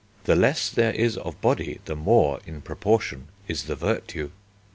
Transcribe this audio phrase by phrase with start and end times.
[0.23, 4.31] the less there is of body the more in proportion is the virtue."